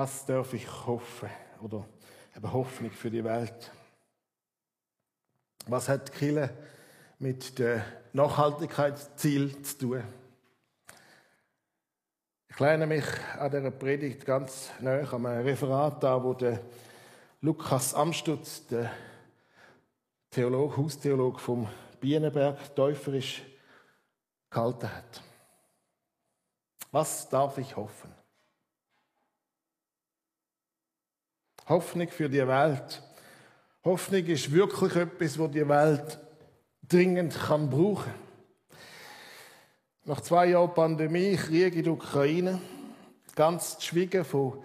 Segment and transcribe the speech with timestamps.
[0.00, 1.28] Was darf ich hoffen?
[1.60, 1.86] Oder
[2.34, 3.70] eben Hoffnung für die Welt.
[5.66, 6.48] Was hat Kille
[7.18, 7.82] mit dem
[8.14, 10.02] Nachhaltigkeitsziel zu tun?
[12.48, 13.04] Ich lehne mich
[13.38, 16.62] an dieser Predigt ganz nahe an einem Referat an, wo der
[17.42, 18.90] Lukas Amstutz, der
[20.30, 21.68] Theolog, Haustheolog vom
[22.00, 23.42] Bienenberg, täuferisch
[24.48, 25.22] gehalten hat.
[26.90, 28.18] Was darf ich hoffen?
[31.70, 33.00] Hoffnung für die Welt.
[33.84, 36.18] Hoffnung ist wirklich etwas, wo die Welt
[36.86, 38.12] dringend kann brauchen.
[40.04, 42.60] Nach zwei Jahren Pandemie, Krieg in der Ukraine,
[43.36, 44.60] ganz geschwiegen von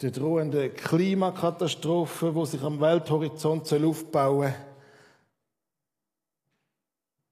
[0.00, 4.54] der drohenden Klimakatastrophe, wo sich am Welthorizont aufbauen soll.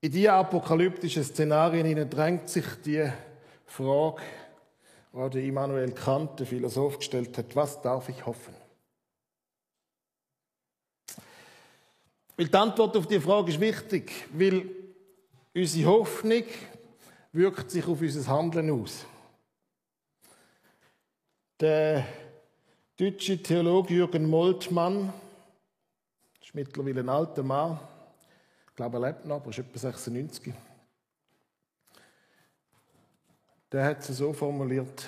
[0.02, 3.10] In diese apokalyptischen Szenarien drängt sich die
[3.64, 4.20] Frage,
[5.32, 8.63] die Immanuel Kant, der Philosoph, gestellt hat, was darf ich hoffen?
[12.36, 14.68] Weil die Antwort auf die Frage ist wichtig, weil
[15.54, 16.44] unsere Hoffnung
[17.32, 19.06] wirkt sich auf unser Handeln aus.
[21.60, 22.04] Der
[22.96, 25.12] deutsche Theologe Jürgen Moltmann,
[26.42, 27.78] ist mittlerweile ein alter Mann,
[28.68, 30.52] ich glaube, er lebt noch, aber ist etwa 96.
[33.70, 35.06] Der hat es so formuliert,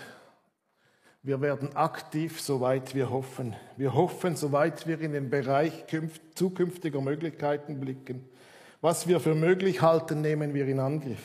[1.27, 3.56] wir werden aktiv, soweit wir hoffen.
[3.77, 5.84] Wir hoffen, soweit wir in den Bereich
[6.36, 8.24] zukünftiger Möglichkeiten blicken.
[8.80, 11.19] Was wir für möglich halten, nehmen wir in Angriff.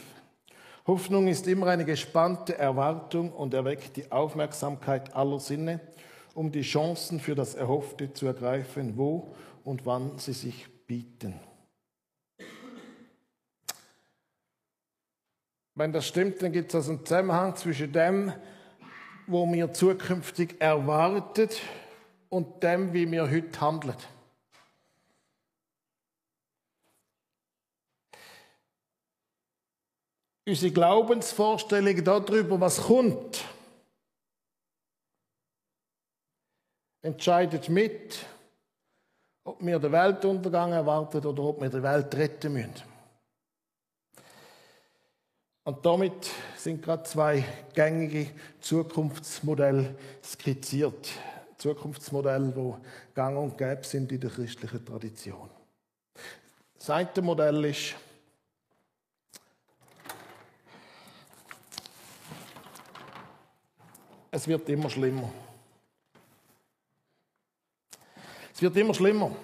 [0.88, 5.79] Hoffnung ist immer eine gespannte Erwartung und erweckt die Aufmerksamkeit aller Sinne,
[6.33, 11.39] um die Chancen für das Erhoffte zu ergreifen, wo und wann sie sich bieten.
[15.75, 18.33] Wenn das stimmt, dann gibt es also einen Zusammenhang zwischen dem,
[19.32, 21.62] wo wir zukünftig erwartet
[22.30, 23.96] und dem, wie wir heute handeln.
[30.46, 33.46] Unsere Glaubensvorstellung darüber, was kommt,
[37.02, 38.25] entscheidet mit,
[39.44, 42.91] ob wir den Weltuntergang erwarten oder ob wir die Welt retten müssen.
[45.63, 51.09] Und damit sind gerade zwei gängige Zukunftsmodelle skizziert.
[51.57, 55.49] Zukunftsmodelle, die gang und gäbe sind in der christlichen Tradition.
[56.75, 57.94] Das eine Modell ist,
[64.31, 65.31] es wird immer schlimmer.
[68.51, 69.35] Es wird immer schlimmer.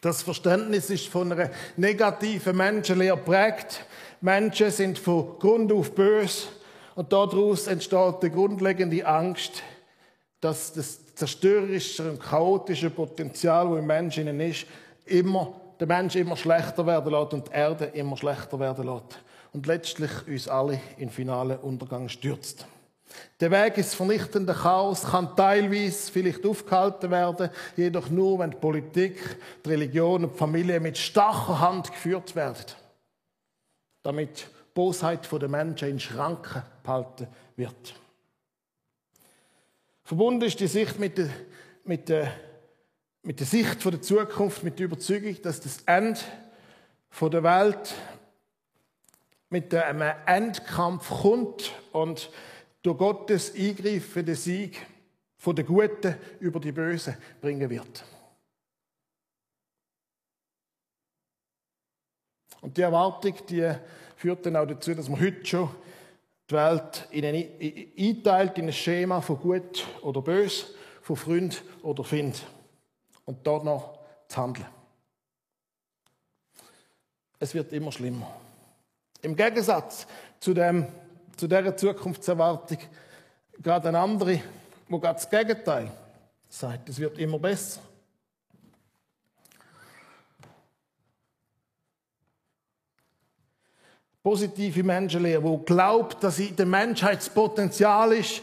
[0.00, 3.84] Das Verständnis ist von einer negativen Menschenlehre prägt.
[4.22, 6.48] Menschen sind von Grund auf bös
[6.94, 9.62] und daraus entsteht die grundlegende Angst,
[10.42, 14.66] dass das zerstörerische und chaotische Potenzial, das im Menschen ist,
[15.06, 19.18] immer, der Mensch immer schlechter werden lässt und die Erde immer schlechter werden lässt.
[19.54, 22.66] Und letztlich uns alle in finalen Untergang stürzt.
[23.40, 29.38] Der Weg ins vernichtende Chaos kann teilweise vielleicht aufgehalten werden, jedoch nur, wenn die Politik,
[29.64, 32.66] die Religion und die Familie mit starker Hand geführt werden
[34.02, 37.94] damit die Bosheit der Menschen in Schranken behalten wird.
[40.04, 41.28] Verbunden ist die Sicht mit der,
[41.84, 42.32] mit der,
[43.22, 46.20] mit der Sicht der Zukunft, mit der Überzeugung, dass das Ende
[47.20, 47.94] der Welt
[49.50, 52.30] mit einem Endkampf kommt und
[52.82, 54.86] durch Gottes Eingreifen den Sieg
[55.36, 58.04] von den Guten über die Bösen bringen wird.
[62.60, 63.72] Und die Erwartung, die
[64.16, 65.70] führt dann auch dazu, dass man heute schon
[66.48, 67.48] die Welt in eine,
[67.98, 72.42] einteilt in ein Schema von gut oder bös, von Freund oder Find.
[73.24, 74.66] Und dort noch zu handeln.
[77.38, 78.30] Es wird immer schlimmer.
[79.22, 80.06] Im Gegensatz
[80.40, 80.86] zu, dem,
[81.36, 82.78] zu dieser Zukunftserwartung
[83.62, 84.40] gerade eine andere,
[84.88, 85.90] wo gerade das Gegenteil
[86.48, 87.80] sagt, es wird immer besser.
[94.22, 98.42] Positive Menschenlehre, wo glaubt, dass in der Menschheitspotenzial ist,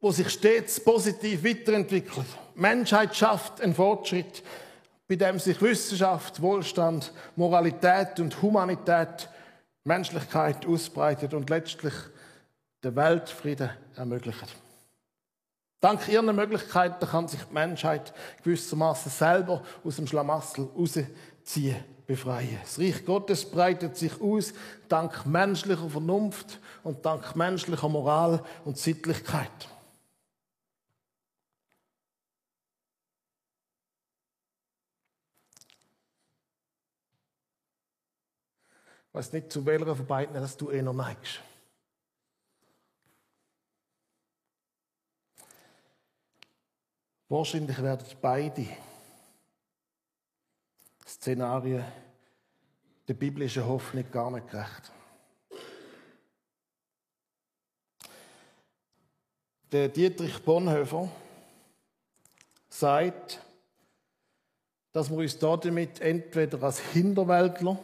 [0.00, 2.26] wo sich stets positiv weiterentwickelt.
[2.54, 4.42] Menschheit schafft einen Fortschritt,
[5.08, 9.28] bei dem sich Wissenschaft, Wohlstand, Moralität und Humanität,
[9.84, 11.94] Menschlichkeit ausbreitet und letztlich
[12.82, 14.56] der Weltfrieden ermöglicht.
[15.80, 22.58] Dank ihren Möglichkeiten kann sich die Menschheit gewissermaßen selber aus dem Schlamassel rausziehen befreien.
[22.62, 24.52] Das Reich Gottes breitet sich aus
[24.88, 29.68] dank menschlicher Vernunft und dank menschlicher Moral und Sittlichkeit.
[39.08, 41.40] Ich weiß nicht, zu welcher von beiden dass du eh noch neigst.
[47.28, 48.66] Wahrscheinlich werden beide
[51.24, 51.82] Szenarien
[53.08, 54.92] der biblischen Hoffnung gar nicht gerecht.
[59.72, 61.08] Der Dietrich Bonhoeffer
[62.68, 63.40] sagt,
[64.92, 67.78] dass wir uns damit entweder als Hinterwäldler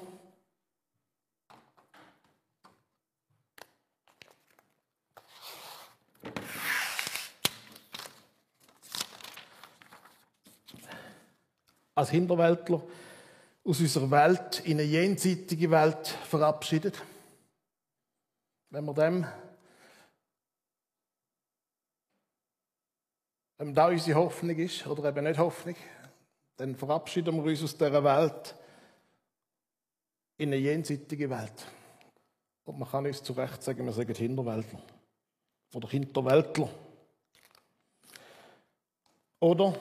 [11.94, 12.82] als Hinterwäldler
[13.64, 17.00] aus unserer Welt in eine jenseitige Welt verabschiedet.
[18.70, 19.26] Wenn wir dem,
[23.58, 25.76] wenn da unsere Hoffnung ist, oder eben nicht Hoffnung,
[26.56, 28.54] dann verabschieden wir uns aus dieser Welt
[30.38, 31.66] in eine jenseitige Welt.
[32.64, 34.82] Und man kann uns zu Recht sagen, wir sagen Hinterwäldler.
[35.74, 36.68] Oder Hinterwäldler.
[39.40, 39.78] Oder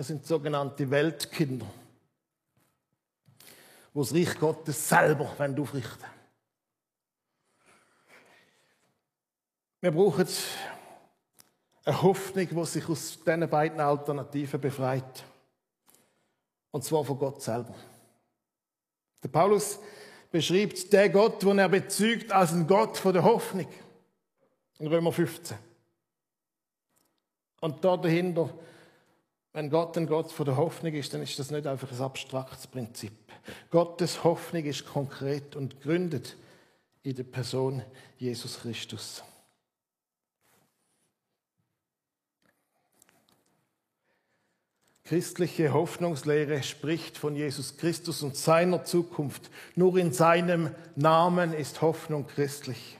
[0.00, 1.66] Wir sind sogenannte Weltkinder,
[3.92, 6.06] wo das Reich Gottes selber aufrichten
[9.82, 10.26] Wir brauchen
[11.84, 15.22] eine Hoffnung, die sich aus diesen beiden Alternativen befreit.
[16.70, 17.74] Und zwar von Gott selber.
[19.22, 19.80] Der Paulus
[20.30, 23.68] beschreibt den Gott, den er bezeugt, als ein Gott der Hoffnung.
[24.78, 25.58] In Römer 15.
[27.60, 28.48] Und da dahinter
[29.52, 32.66] wenn Gott ein Gott von der Hoffnung ist, dann ist das nicht einfach ein abstraktes
[32.66, 33.12] Prinzip.
[33.70, 36.36] Gottes Hoffnung ist konkret und gründet
[37.02, 37.82] in der Person
[38.18, 39.24] Jesus Christus.
[45.10, 49.50] Christliche Hoffnungslehre spricht von Jesus Christus und seiner Zukunft.
[49.74, 52.99] Nur in seinem Namen ist Hoffnung christlich.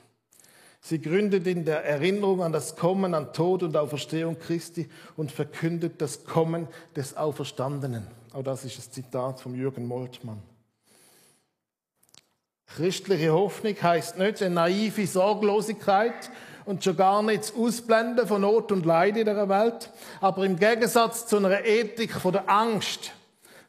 [0.80, 6.00] Sie gründet in der Erinnerung an das Kommen, an Tod und Auferstehung Christi und verkündet
[6.00, 8.06] das Kommen des Auferstandenen.
[8.32, 10.42] Auch das ist das Zitat von Jürgen Moltmann.
[12.66, 16.30] Christliche Hoffnung heißt nicht eine naive Sorglosigkeit
[16.64, 19.90] und schon gar nicht das Ausblenden von Not und Leid in der Welt,
[20.20, 23.12] aber im Gegensatz zu einer Ethik von der Angst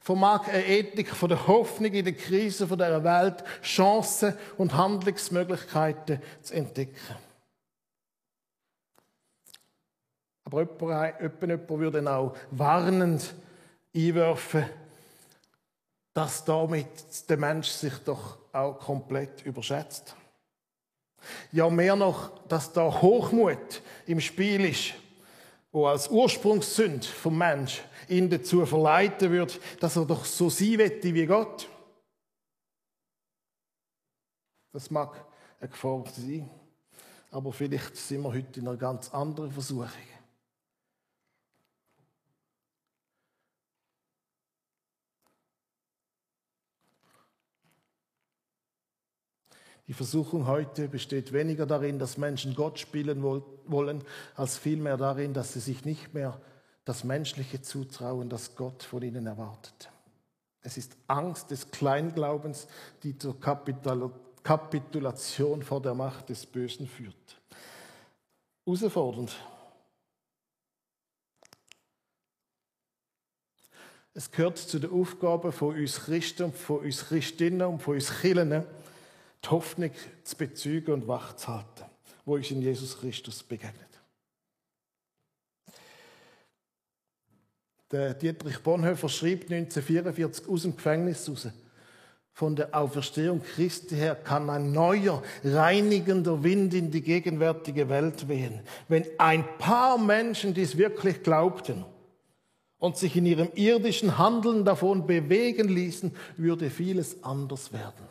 [0.01, 6.21] vermag eine Ethik von der Hoffnung in der Krise von der Welt Chancen und Handlungsmöglichkeiten
[6.41, 7.15] zu entdecken.
[10.43, 13.33] Aber jemand, jemand würde auch warnend
[13.95, 14.65] einwerfen,
[16.13, 20.15] dass damit der Mensch sich doch auch komplett überschätzt.
[21.51, 24.93] Ja, mehr noch, dass da Hochmut im Spiel ist,
[25.71, 31.13] wo als Ursprungssünd vom Mensch ihn dazu verleiten wird, dass er doch so sein wette
[31.13, 31.69] wie Gott.
[34.73, 35.25] Das mag
[35.59, 36.49] eine Gefahr sein,
[37.29, 39.89] aber vielleicht sind wir heute in einer ganz anderen Versuchung.
[49.87, 54.03] Die Versuchung heute besteht weniger darin, dass Menschen Gott spielen wollen,
[54.35, 56.39] als vielmehr darin, dass sie sich nicht mehr
[56.85, 59.89] das menschliche Zutrauen, das Gott von ihnen erwartet.
[60.61, 62.67] Es ist Angst des Kleinglaubens,
[63.03, 63.39] die zur
[64.43, 67.15] Kapitulation vor der Macht des Bösen führt.
[68.65, 69.35] Herausfordernd.
[74.13, 78.65] Es gehört zu der Aufgabe von uns Christen, von uns Christinnen und von uns Kirchen,
[79.43, 79.91] die Hoffnung
[80.23, 81.85] zu bezeugen und wachzuhalten,
[82.25, 83.90] wo uns in Jesus Christus begegnet.
[87.91, 91.49] Der Dietrich Bonhoeffer schrieb 1944 aus dem Gefängnis raus.
[92.33, 98.61] Von der Auferstehung Christi her kann ein neuer, reinigender Wind in die gegenwärtige Welt wehen.
[98.87, 101.83] Wenn ein paar Menschen dies wirklich glaubten
[102.79, 108.10] und sich in ihrem irdischen Handeln davon bewegen ließen, würde vieles anders werden.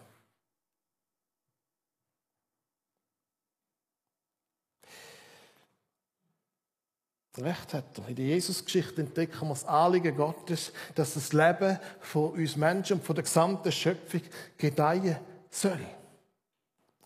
[7.40, 8.09] Recht hat er.
[8.09, 13.04] In der Jesusgeschichte entdecken wir das Anliegen Gottes, dass das Leben von uns Menschen und
[13.04, 14.23] von der gesamten Schöpfung
[14.56, 15.16] gedeihen
[15.50, 15.80] soll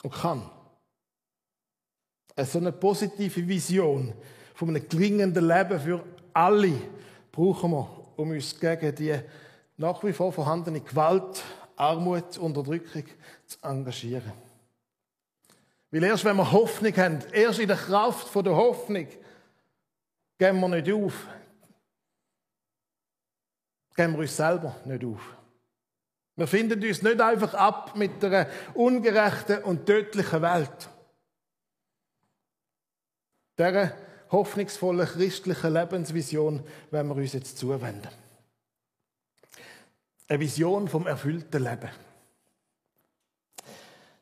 [0.03, 0.51] und kann.
[2.37, 4.13] Eine so eine positive Vision
[4.55, 6.73] von einem gelingenden Leben für alle
[7.31, 9.19] brauchen wir, um uns gegen die
[9.77, 11.43] nach wie vor vorhandene Gewalt,
[11.77, 13.05] Armut, Unterdrückung
[13.47, 14.33] zu engagieren.
[15.91, 19.07] Weil erst wenn wir Hoffnung haben, erst in der Kraft der Hoffnung,
[20.39, 21.27] geben wir nicht auf.
[23.95, 25.37] Geben wir uns selber nicht auf.
[26.37, 30.89] Wir finden uns nicht einfach ab mit einer ungerechten und tödlichen Welt.
[33.57, 33.93] Dieser
[34.33, 38.09] hoffnungsvollen christlichen Lebensvision wenn wir uns jetzt zuwenden.
[40.27, 41.91] Eine Vision vom erfüllten Leben.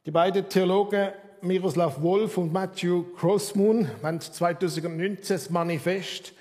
[0.04, 1.12] Die beiden Theologen
[1.44, 6.34] Miroslav Wolf und Matthew Crossmoon haben 2019 das Manifest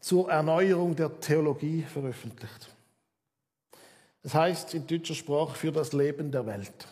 [0.00, 2.68] zur Erneuerung der Theologie veröffentlicht.
[4.24, 6.88] Das heißt in deutscher Sprache für das Leben der Welt.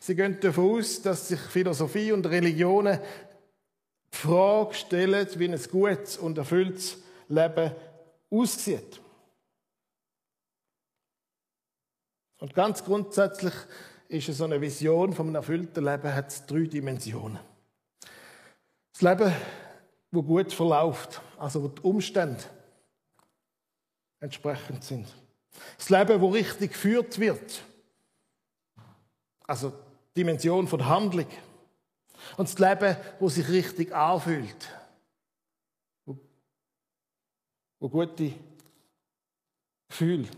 [0.00, 2.98] Sie gehen davon aus, dass sich Philosophie und Religionen
[4.14, 7.70] die Frage stellen, wie ein gutes und erfülltes Leben
[8.30, 8.98] aussieht.
[12.38, 13.54] Und ganz grundsätzlich
[14.12, 17.38] ist so eine Vision von einem erfüllten Leben hat drei Dimensionen.
[18.92, 19.32] Das Leben,
[20.10, 22.42] wo gut verläuft, also wo die Umstände
[24.20, 25.08] entsprechend sind.
[25.78, 27.62] Das Leben, wo richtig geführt wird,
[29.46, 31.26] also die Dimension von Handlung.
[32.36, 34.68] Und das Leben, wo sich richtig anfühlt,
[36.04, 36.18] wo,
[37.80, 38.34] wo gute
[39.88, 40.28] Gefühle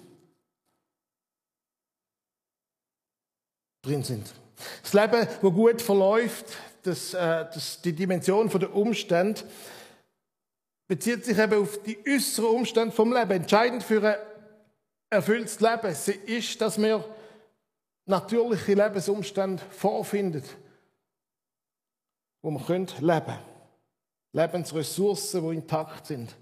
[3.85, 4.33] drin sind.
[4.83, 6.47] Das Leben, wo gut verläuft,
[6.83, 9.43] das, äh, das, die Dimension der Umstände,
[10.87, 13.31] bezieht sich eben auf die äußeren Umstände vom Leben.
[13.31, 14.17] Entscheidend für ein
[15.11, 15.95] erfülltes Leben
[16.27, 17.05] ist, dass wir
[18.07, 20.45] natürliche Lebensumstände vorfinden,
[22.43, 23.39] wo wir leben können.
[24.33, 26.35] Lebensressourcen, die intakt sind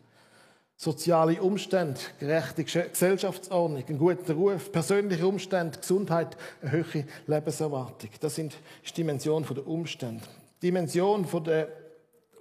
[0.77, 8.11] soziale Umstände, gerechte Gesellschaftsordnung, ein guter Ruf, persönliche Umstände, Gesundheit, eine höhere Lebenserwartung.
[8.21, 8.57] Das sind
[8.89, 10.25] die Dimension der Umstände.
[10.61, 11.69] Die Dimension von der,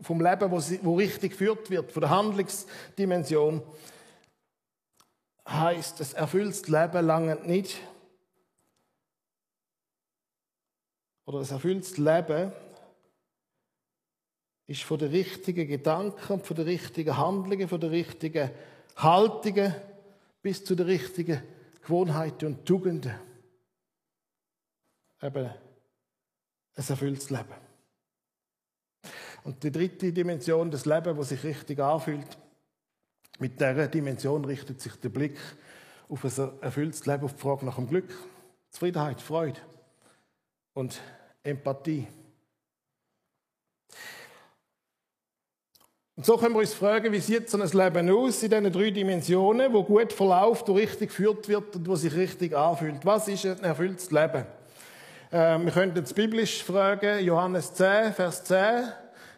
[0.02, 3.62] vom Leben, wo, sie, wo richtig geführt wird, von der Handlungsdimension,
[5.48, 7.78] heißt, das erfülltes Leben lange nicht.
[11.26, 12.52] Oder das erfülltes Leben
[14.72, 18.50] ist von den richtigen Gedanken, von den richtigen Handlungen, von den richtigen
[18.96, 19.76] Haltungen
[20.42, 21.44] bis zu den richtigen
[21.82, 23.14] Gewohnheiten und Tugenden.
[25.22, 27.54] Eben ein erfülltes Leben.
[29.44, 32.38] Und die dritte Dimension des Lebens, wo sich richtig anfühlt,
[33.40, 35.38] mit dieser Dimension richtet sich der Blick
[36.08, 38.10] auf ein erfülltes Leben, auf die Frage nach dem Glück,
[38.70, 39.60] Zufriedenheit, Freude
[40.74, 41.02] und
[41.44, 42.08] Empathie.
[46.16, 48.92] Und so können wir uns fragen, wie sieht so ein Leben aus in diesen drei
[48.92, 53.06] Dimensionen, wo gut verläuft, wo richtig geführt wird und wo sich richtig anfühlt.
[53.06, 54.46] Was ist ein erfülltes Leben?
[55.32, 58.92] Äh, wir könnten jetzt biblisch fragen, Johannes 10, Vers 10.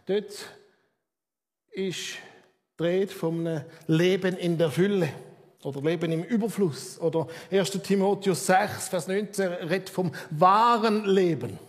[0.07, 0.33] Dort
[1.71, 2.17] ist
[2.77, 5.09] dreht von einem Leben in der Fülle
[5.63, 6.99] oder Leben im Überfluss.
[6.99, 7.71] Oder 1.
[7.83, 11.59] Timotheus 6, Vers 19 redet vom wahren Leben.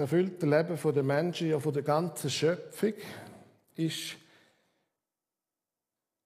[0.00, 2.94] Das erfüllte Leben der Menschen, ja der ganzen Schöpfung,
[3.76, 4.16] ist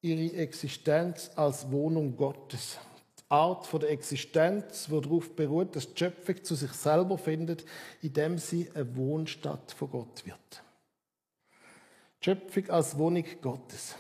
[0.01, 2.79] ihre Existenz als Wohnung Gottes.
[3.19, 7.65] Die Art der Existenz, die darauf beruht, dass die Schöpfung zu sich selber findet,
[8.01, 10.63] indem sie eine Wohnstatt von Gott wird.
[12.21, 13.97] Die Schöpfung als Wohnung Gottes.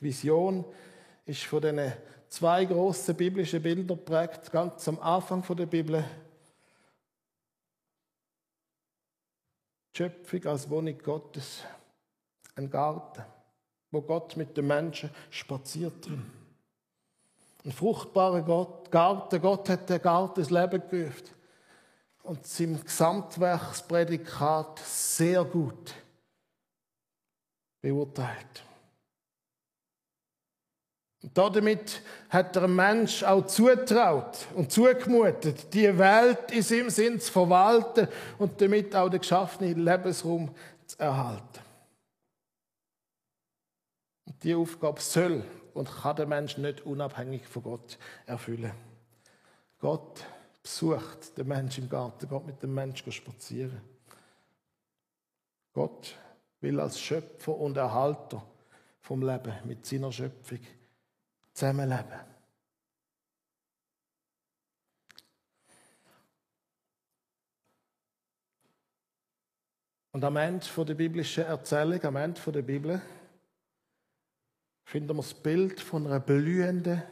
[0.00, 0.64] Die Vision
[1.26, 1.92] ist von diesen
[2.30, 6.02] zwei grossen biblischen Bildern geprägt, ganz am Anfang der Bibel
[9.96, 11.62] Schöpfung als Wohnung Gottes.
[12.56, 13.24] Ein Garten,
[13.90, 16.30] wo Gott mit den Menschen spaziert drin.
[17.64, 19.40] Ein fruchtbarer Gott, Garten.
[19.40, 21.28] Gott hat den Garten ins Leben gerufen.
[22.24, 25.94] Und sein Gesamtwerksprädikat sehr gut
[27.80, 28.64] beurteilt.
[31.32, 38.08] Damit hat der Mensch auch zutraut und zugemutet, die Welt in seinem Sinn zu verwalten
[38.38, 40.54] und damit auch den geschaffenen Lebensraum
[40.84, 41.60] zu erhalten.
[44.26, 48.72] Und diese Aufgabe soll und kann der Mensch nicht unabhängig von Gott erfüllen.
[49.78, 50.24] Gott
[50.62, 53.80] besucht den Menschen im Garten, Gott mit dem Menschen spazieren.
[55.72, 56.16] Gott
[56.60, 58.44] will als Schöpfer und Erhalter
[59.00, 60.60] vom Leben mit seiner Schöpfung
[61.54, 62.20] zusammenleben.
[70.12, 73.02] Und am Ende der biblischen Erzählung, am Ende der Bibel,
[74.84, 77.02] finden wir das Bild von einer blühenden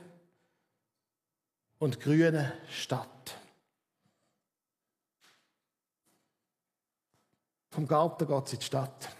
[1.78, 3.37] und grünen Stadt.
[7.70, 9.16] Vom Garten geht es in die Stadt.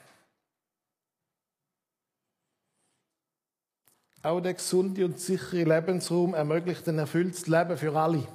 [4.22, 8.26] Auch der gesunde und sichere Lebensraum ermöglicht ein erfülltes Leben für alle.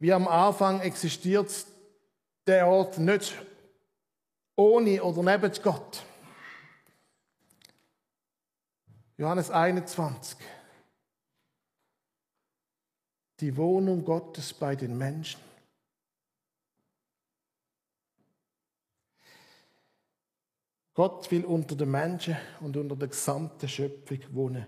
[0.00, 1.50] Wie am Anfang existiert
[2.46, 3.34] der Ort nicht
[4.56, 6.02] ohne oder neben Gott.
[9.16, 10.36] Johannes 21.
[13.38, 15.40] Die Wohnung Gottes bei den Menschen.
[20.94, 24.66] Gott will unter den Menschen und unter der gesamten Schöpfung wohnen.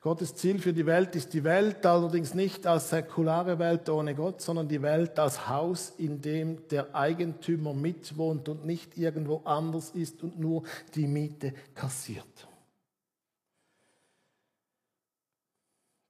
[0.00, 4.40] Gottes Ziel für die Welt ist die Welt allerdings nicht als säkulare Welt ohne Gott,
[4.40, 10.24] sondern die Welt als Haus, in dem der Eigentümer mitwohnt und nicht irgendwo anders ist
[10.24, 10.64] und nur
[10.96, 12.48] die Miete kassiert.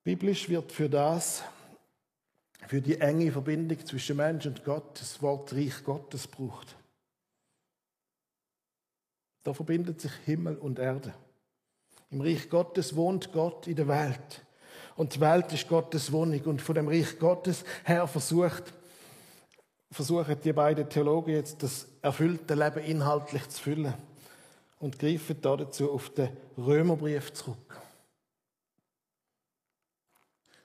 [0.05, 1.45] Biblisch wird für das,
[2.67, 6.77] für die enge Verbindung zwischen Mensch und Gott, das Wort Reich Gottes braucht.
[9.43, 11.13] Da verbindet sich Himmel und Erde.
[12.11, 14.45] Im Reich Gottes wohnt Gott in der Welt.
[14.97, 16.41] Und die Welt ist Gottes Wohnung.
[16.43, 18.73] Und von dem Reich Gottes her versucht,
[19.91, 23.95] versuchen die beiden Theologen jetzt das erfüllte Leben inhaltlich zu füllen.
[24.79, 27.81] Und greifen dazu auf den Römerbrief zurück.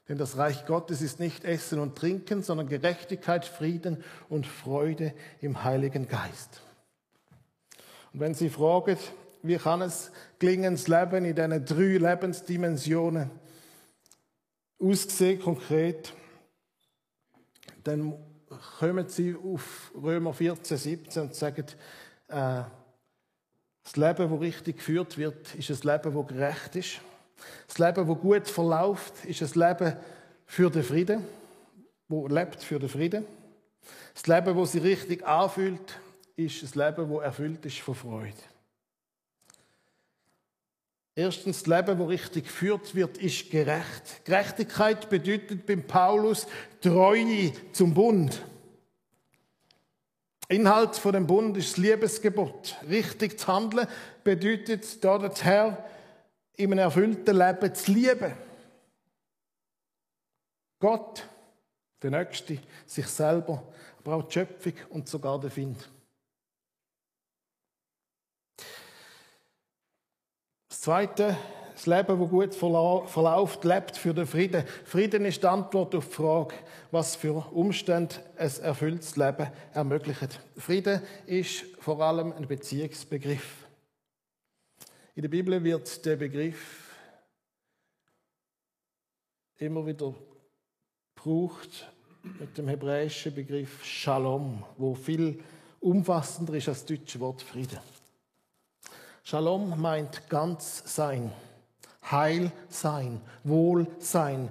[0.10, 5.64] Denn das Reich Gottes ist nicht Essen und Trinken, sondern Gerechtigkeit, Frieden und Freude im
[5.64, 6.62] Heiligen Geist.
[8.18, 8.98] Und wenn Sie fragen,
[9.44, 13.30] wie kann es gelingen, das Leben in diesen drei Lebensdimensionen
[14.80, 16.14] aussehen, konkret,
[17.84, 18.18] dann
[18.80, 21.66] kommen Sie auf Römer 14, 17 und sagen,
[22.30, 22.64] äh,
[23.84, 27.02] das Leben, das richtig geführt wird, ist ein Leben, das gerecht ist.
[27.68, 29.96] Das Leben, das gut verläuft, ist ein Leben
[30.48, 31.24] für den Frieden,
[32.08, 33.28] wo lebt für den Frieden.
[34.16, 36.00] Das Leben, das sich richtig anfühlt,
[36.38, 38.34] ist ein Leben, das erfüllt ist von Freude.
[41.16, 44.24] Erstens, das Leben, das richtig geführt wird, ist gerecht.
[44.24, 46.46] Gerechtigkeit bedeutet beim Paulus
[46.80, 48.44] Treue zum Bund.
[50.48, 52.76] Inhalt von dem Bund ist das Liebesgebot.
[52.88, 53.88] Richtig zu handeln
[54.24, 55.86] bedeutet dort Herr
[56.56, 58.34] in einem erfüllten Leben zu lieben.
[60.80, 61.28] Gott,
[62.02, 63.64] der Nächste, sich selber,
[64.00, 65.90] aber auch die Schöpfung und sogar den Find.
[70.70, 71.36] Das Zweite,
[71.74, 74.64] das Leben, das gut verläuft, lebt für den Frieden.
[74.86, 76.56] Frieden ist die Antwort auf die Frage,
[76.92, 80.40] was für Umstände ein erfülltes Leben ermöglicht.
[80.56, 83.68] Frieden ist vor allem ein Beziehungsbegriff.
[85.14, 86.96] In der Bibel wird der Begriff
[89.58, 90.16] immer wieder
[91.16, 91.92] gebraucht
[92.40, 95.44] mit dem hebräischen Begriff Shalom, wo viel
[95.82, 97.78] umfassender ist als das deutsche Wort Frieden.
[99.30, 101.34] Shalom meint ganz sein,
[102.10, 104.50] Heil sein, Wohl sein.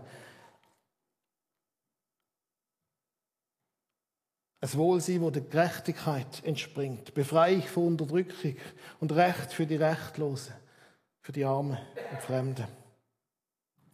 [4.60, 8.56] Ein Wohlsein, wo der Gerechtigkeit entspringt, Befreiung von Unterdrückung
[9.00, 10.52] und Recht für die Rechtlosen,
[11.22, 11.78] für die Armen
[12.12, 12.66] und Fremden.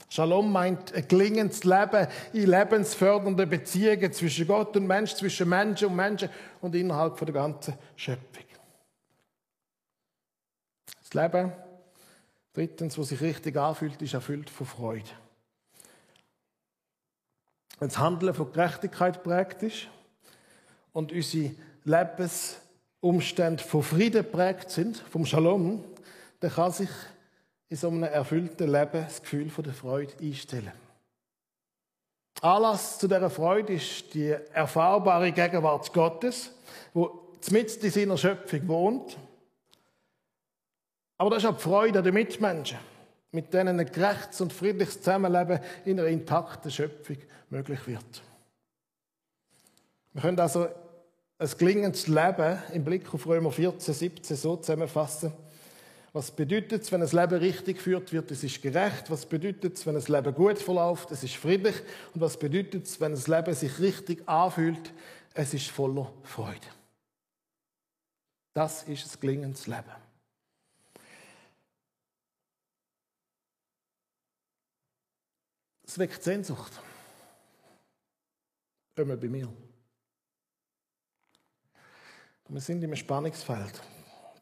[0.09, 5.95] Shalom meint ein gelingendes Leben in lebensfördernden Beziehungen zwischen Gott und Mensch, zwischen Menschen und
[5.95, 6.29] Menschen
[6.61, 8.52] und innerhalb der ganzen Schöpfung.
[11.15, 11.53] Leben,
[12.53, 15.11] drittens, was sich richtig anfühlt, ist erfüllt von Freude.
[17.79, 19.89] Wenn das Handeln von Gerechtigkeit prägt ist
[20.93, 25.85] und unsere Lebensumstände von Frieden prägt sind, vom Shalom,
[26.41, 26.91] dann kann sich
[27.69, 30.73] in so einem erfüllten Leben das Gefühl der Freude einstellen.
[32.41, 36.51] Anlass zu dieser Freude ist die erfahrbare Gegenwart Gottes,
[36.93, 39.17] wo mitten in seiner Schöpfung wohnt
[41.23, 42.79] aber das ist auch die Freude der Mitmenschen,
[43.31, 48.23] mit denen ein gerechtes und friedliches Zusammenleben in einer intakten Schöpfung möglich wird.
[50.15, 50.67] Wir können also
[51.39, 55.33] ein gelingendes Leben im Blick auf Römer 14, 17 so zusammenfassen.
[56.13, 58.29] Was bedeutet es, wenn ein Leben richtig geführt wird?
[58.33, 59.09] Es ist gerecht.
[59.09, 61.13] Was bedeutet es, wenn ein Leben gut verläuft?
[61.13, 61.77] Es ist friedlich.
[62.17, 64.93] Und was bedeutet es, wenn ein Leben sich richtig anfühlt?
[65.35, 66.67] Es ist voller Freude.
[68.55, 70.02] Das ist ein gelingendes Leben.
[75.93, 76.73] Es weckt Sehnsucht.
[78.97, 79.47] Immer bei mir.
[82.49, 83.83] Wir sind im Spannungsfeld.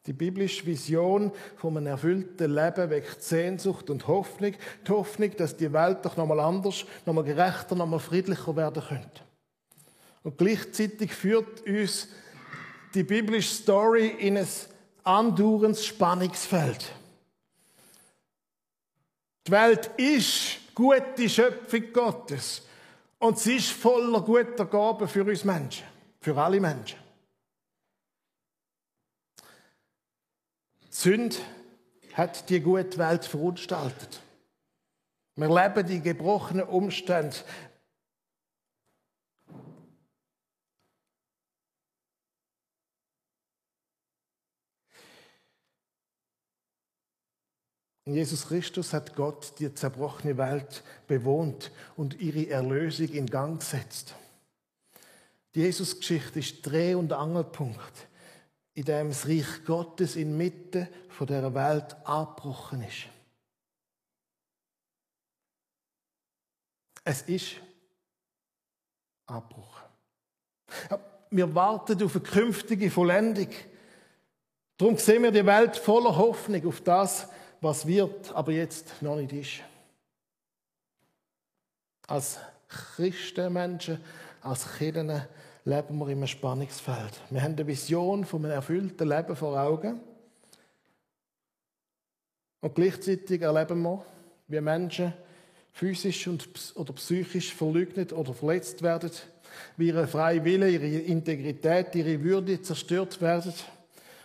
[0.05, 4.53] Die biblische Vision von einem erfüllten Leben weckt Sehnsucht und Hoffnung.
[4.87, 9.21] Die Hoffnung, dass die Welt doch nochmal anders, nochmal gerechter, nochmal friedlicher werden könnte.
[10.23, 12.07] Und gleichzeitig führt uns
[12.93, 14.47] die biblische Story in ein
[15.03, 16.93] andauerndes Spannungsfeld.
[19.45, 22.63] Die Welt ist gute Schöpfung Gottes.
[23.19, 25.85] Und sie ist voller guter Gaben für uns Menschen.
[26.19, 26.99] Für alle Menschen.
[30.81, 31.35] Die Sünde
[32.13, 34.21] hat die gute Welt verunstaltet.
[35.35, 36.65] Wir leben die gebrochenen
[48.11, 48.19] Umstände.
[48.19, 54.15] Jesus Christus hat Gott die zerbrochene Welt bewohnt und ihre Erlösung in Gang gesetzt.
[55.55, 58.07] Die Jesus-Geschichte ist Dreh- und Angelpunkt,
[58.73, 63.07] in dem das Reich Gottes inmitten von der Welt abgebrochen ist.
[67.03, 67.55] Es ist
[69.25, 69.87] abgebrochen.
[71.31, 73.49] Wir warten auf eine künftige Vollendung.
[74.77, 77.27] Darum sehen wir die Welt voller Hoffnung auf das,
[77.61, 79.61] was wird, aber jetzt noch nicht ist.
[82.07, 83.99] Als Christenmenschen,
[84.41, 85.29] als Kinder
[85.63, 87.21] leben wir in einem Spannungsfeld.
[87.29, 90.01] Wir haben eine Vision von einem erfüllten Leben vor Augen.
[92.61, 94.05] Und gleichzeitig erleben wir,
[94.47, 95.13] wie Menschen
[95.71, 99.11] physisch und, oder psychisch verleugnet oder verletzt werden,
[99.77, 103.53] wie ihre freie Wille, ihre Integrität, ihre Würde zerstört werden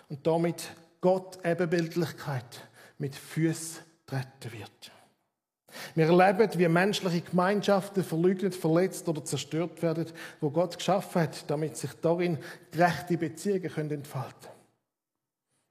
[0.09, 0.70] und damit
[1.01, 2.66] Gott Ebenbildlichkeit
[2.98, 4.92] mit Füßen treten wird.
[5.94, 10.06] Wir erleben, wie menschliche Gemeinschaften verleugnet, verletzt oder zerstört werden,
[10.40, 12.38] wo Gott geschaffen hat, damit sich darin
[12.70, 14.56] gerechte Beziehungen entfalten können.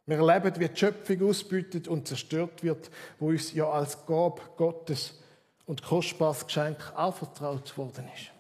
[0.06, 5.20] Wir erleben, wie die Schöpfung ausbeutet und zerstört wird, wo uns ja als Gab Gottes
[5.66, 8.32] und kostbares Geschenk anvertraut worden ist.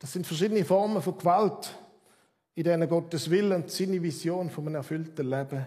[0.00, 1.78] Das sind verschiedene Formen von Gewalt,
[2.56, 5.66] in denen Gottes Wille und seine Vision von einem erfüllten Leben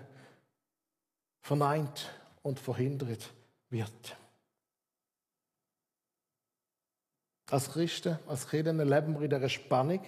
[1.50, 2.08] verneint
[2.44, 3.28] und verhindert
[3.72, 4.16] wird.
[7.50, 10.06] Als Christen, als Kinder leben wir in dieser Spannung,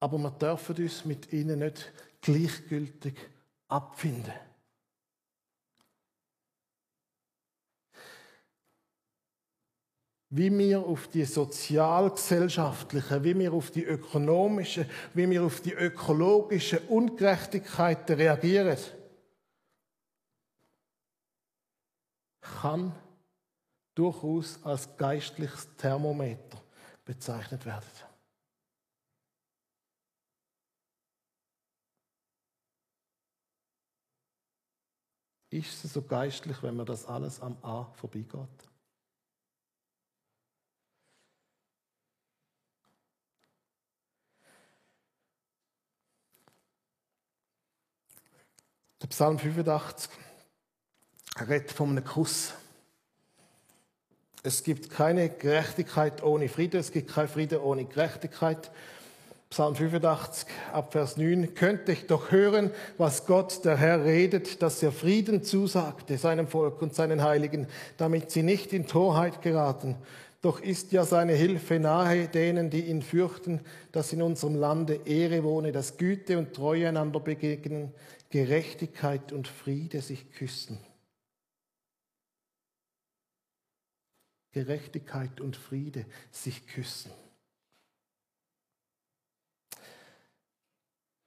[0.00, 3.14] aber wir dürfen uns mit ihnen nicht gleichgültig
[3.68, 4.34] abfinden.
[10.30, 16.80] Wie wir auf die sozialgesellschaftlichen, wie wir auf die ökonomischen, wie wir auf die ökologischen
[16.88, 18.76] Ungerechtigkeiten reagieren,
[22.44, 22.92] kann
[23.94, 26.62] durchaus als geistliches Thermometer
[27.04, 27.88] bezeichnet werden.
[35.50, 38.48] Ist es so geistlich, wenn man das alles am A vorbeigeht?
[49.00, 50.23] Der Psalm 85
[51.36, 52.54] er redet von einem Kuss.
[54.42, 58.70] Es gibt keine Gerechtigkeit ohne Frieden, es gibt keinen Frieden ohne Gerechtigkeit.
[59.50, 64.90] Psalm 85, Abvers 9, könnte ich doch hören, was Gott, der Herr, redet, dass er
[64.90, 69.96] Frieden zusagte seinem Volk und seinen Heiligen, damit sie nicht in Torheit geraten.
[70.42, 73.60] Doch ist ja seine Hilfe nahe denen, die ihn fürchten,
[73.92, 77.94] dass in unserem Lande Ehre wohne, dass Güte und Treue einander begegnen,
[78.28, 80.78] Gerechtigkeit und Friede sich küssen.
[84.54, 87.10] Gerechtigkeit und Friede sich küssen.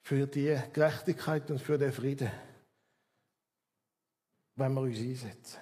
[0.01, 2.31] Für die Gerechtigkeit und für den Frieden,
[4.55, 5.59] wenn wir uns einsetzen.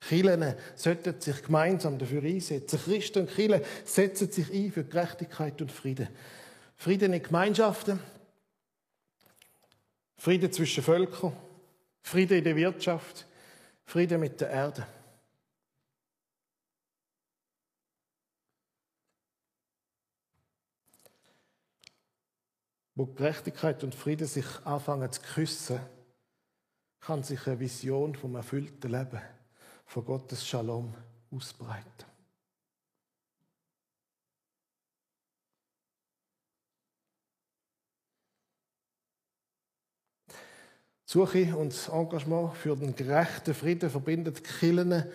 [0.00, 2.80] Kirchen sollten sich gemeinsam dafür einsetzen.
[2.80, 6.08] Christen und Kirchen setzen sich ein für Gerechtigkeit und Frieden.
[6.76, 8.00] Frieden in Gemeinschaften,
[10.16, 11.36] Frieden zwischen Völkern,
[12.02, 13.28] Frieden in der Wirtschaft,
[13.84, 14.86] Frieden mit der Erde.
[23.00, 25.80] Wo Gerechtigkeit und Frieden sich anfangen zu küssen,
[27.00, 29.22] kann sich eine Vision vom erfüllten Leben,
[29.86, 30.92] von Gottes Shalom
[31.30, 32.04] ausbreiten.
[41.06, 45.10] Suche und das Engagement für den gerechten Frieden verbindet Killen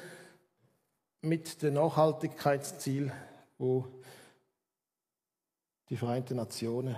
[1.22, 3.12] mit dem Nachhaltigkeitsziel,
[3.60, 3.86] wo
[5.88, 6.96] die Vereinten Nationen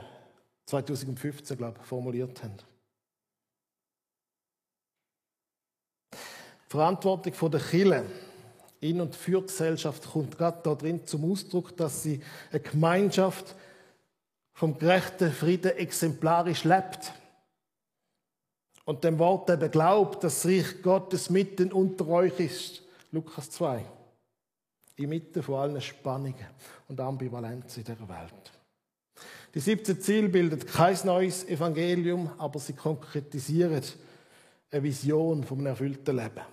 [0.67, 2.57] 2015, glaube ich, formuliert haben.
[6.13, 8.05] Die Verantwortung der Kirche
[8.81, 13.55] in und für die Gesellschaft kommt gerade darin zum Ausdruck, dass sie eine Gemeinschaft
[14.53, 17.13] vom gerechten Frieden exemplarisch lebt
[18.85, 22.83] und dem Wort eben glaubt, dass das Reich Gottes mitten unter euch ist.
[23.11, 23.85] Lukas 2.
[24.97, 26.47] Inmitten von allen Spannungen
[26.87, 28.56] und Ambivalenzen in der Welt.
[29.57, 33.81] Die 17 Ziele bilden kein neues Evangelium, aber sie konkretisieren
[34.69, 36.45] eine Vision vom erfüllten Leben.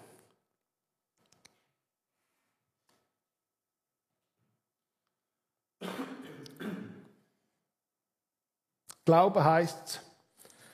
[9.05, 10.01] Glaube heißt,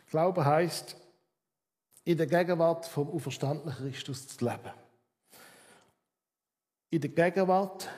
[0.07, 0.97] Glaube heißt,
[2.05, 4.71] in der Gegenwart vom auferstandenen Christus zu leben.
[6.91, 7.89] In der Gegenwart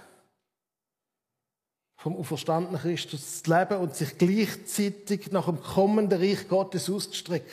[2.02, 7.48] vom auferstandenen Christus zu leben und sich gleichzeitig nach dem kommenden Reich Gottes auszustrecken.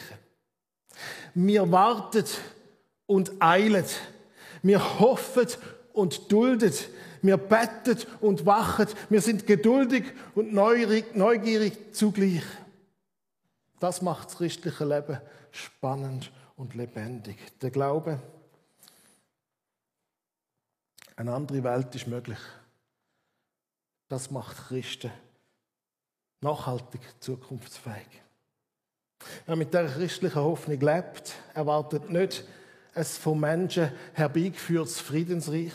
[1.35, 2.25] Wir warten
[3.05, 3.85] und eilen.
[4.63, 5.45] Wir hoffen
[5.93, 6.73] und dulden.
[7.21, 8.87] Wir betten und wachen.
[9.11, 12.41] Wir sind geduldig und neugierig zugleich.
[13.79, 15.19] Das macht das christliche Leben
[15.51, 17.37] spannend und lebendig.
[17.61, 18.19] Der Glaube,
[21.15, 22.39] eine andere Welt ist möglich.
[24.09, 25.11] Das macht Christen
[26.41, 28.07] nachhaltig zukunftsfähig.
[29.45, 32.43] Wer mit der christlichen Hoffnung lebt, erwartet nicht
[32.95, 35.73] ein von Menschen herbeigeführtes Friedensreich.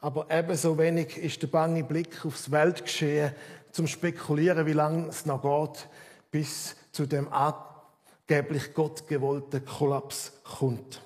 [0.00, 3.34] Aber ebenso wenig ist der bange Blick aufs Weltgeschehen
[3.72, 5.88] zum Spekulieren, wie lange es noch geht,
[6.30, 11.02] bis zu dem angeblich gottgewollten Kollaps kommt.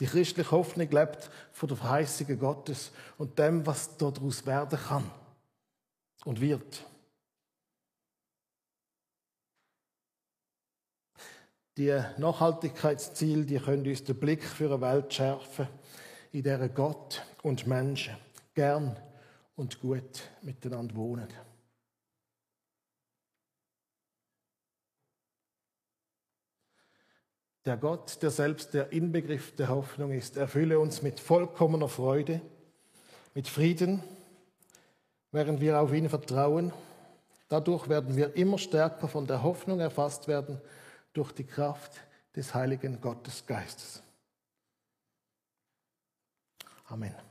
[0.00, 5.10] Die christliche Hoffnung lebt von der Verheißung Gottes und dem, was daraus werden kann
[6.24, 6.84] und wird.
[11.76, 15.68] Die Nachhaltigkeitsziele, die können uns den Blick für eine Welt schärfen,
[16.32, 18.16] in der Gott und Menschen
[18.54, 18.96] gern
[19.54, 21.28] und gut miteinander wohnen.
[27.68, 32.40] Der Gott, der selbst der Inbegriff der Hoffnung ist, erfülle uns mit vollkommener Freude,
[33.34, 34.02] mit Frieden,
[35.32, 36.72] während wir auf ihn vertrauen.
[37.50, 40.62] Dadurch werden wir immer stärker von der Hoffnung erfasst werden
[41.12, 41.92] durch die Kraft
[42.34, 44.02] des heiligen Gottesgeistes.
[46.86, 47.27] Amen.